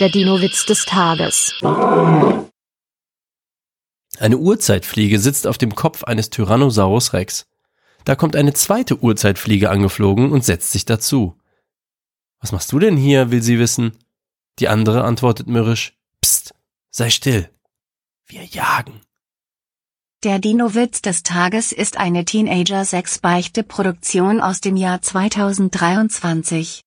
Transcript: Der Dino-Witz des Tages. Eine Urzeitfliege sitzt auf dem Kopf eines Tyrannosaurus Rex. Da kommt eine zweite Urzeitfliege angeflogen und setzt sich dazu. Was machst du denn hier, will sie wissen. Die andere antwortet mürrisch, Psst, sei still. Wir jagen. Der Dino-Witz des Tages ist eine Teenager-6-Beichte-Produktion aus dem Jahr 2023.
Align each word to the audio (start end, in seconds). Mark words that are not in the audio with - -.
Der 0.00 0.08
Dino-Witz 0.08 0.66
des 0.66 0.86
Tages. 0.86 1.54
Eine 4.18 4.38
Urzeitfliege 4.38 5.20
sitzt 5.20 5.46
auf 5.46 5.56
dem 5.56 5.76
Kopf 5.76 6.02
eines 6.02 6.30
Tyrannosaurus 6.30 7.12
Rex. 7.12 7.46
Da 8.04 8.16
kommt 8.16 8.34
eine 8.34 8.54
zweite 8.54 8.98
Urzeitfliege 8.98 9.70
angeflogen 9.70 10.32
und 10.32 10.44
setzt 10.44 10.72
sich 10.72 10.84
dazu. 10.84 11.38
Was 12.40 12.50
machst 12.50 12.72
du 12.72 12.80
denn 12.80 12.96
hier, 12.96 13.30
will 13.30 13.40
sie 13.40 13.60
wissen. 13.60 13.96
Die 14.58 14.66
andere 14.66 15.04
antwortet 15.04 15.46
mürrisch, 15.46 15.96
Psst, 16.20 16.56
sei 16.90 17.10
still. 17.10 17.48
Wir 18.26 18.42
jagen. 18.44 19.00
Der 20.24 20.40
Dino-Witz 20.40 21.02
des 21.02 21.22
Tages 21.22 21.70
ist 21.70 21.98
eine 21.98 22.24
Teenager-6-Beichte-Produktion 22.24 24.40
aus 24.40 24.60
dem 24.60 24.76
Jahr 24.76 25.02
2023. 25.02 26.82